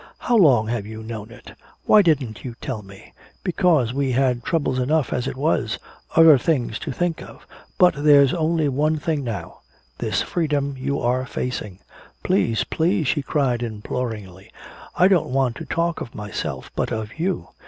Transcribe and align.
"How 0.17 0.35
long 0.35 0.67
have 0.69 0.87
you 0.87 1.03
known 1.03 1.29
it? 1.29 1.51
Why 1.85 2.01
didn't 2.01 2.43
you 2.43 2.55
tell 2.59 2.81
me?" 2.81 3.13
"Because 3.43 3.93
we 3.93 4.13
had 4.13 4.43
troubles 4.43 4.79
enough 4.79 5.13
as 5.13 5.27
it 5.27 5.37
was, 5.37 5.77
other 6.15 6.39
things 6.39 6.79
to 6.79 6.91
think 6.91 7.21
of. 7.21 7.45
But 7.77 8.03
there's 8.03 8.33
only 8.33 8.67
one 8.67 8.97
thing 8.97 9.23
now, 9.23 9.59
this 9.99 10.23
freedom 10.23 10.73
you 10.75 10.99
are 10.99 11.27
facing." 11.27 11.81
"Please! 12.23 12.63
Please!" 12.63 13.09
she 13.09 13.21
cried 13.21 13.61
imploringly. 13.61 14.49
"I 14.95 15.07
don't 15.07 15.29
want 15.31 15.55
to 15.57 15.65
talk 15.65 16.01
of 16.01 16.15
myself 16.15 16.71
but 16.75 16.91
of 16.91 17.19
you! 17.19 17.49